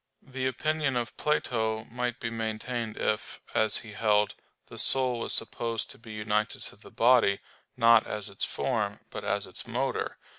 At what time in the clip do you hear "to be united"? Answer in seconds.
5.91-6.63